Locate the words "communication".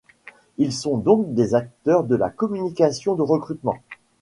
2.31-3.13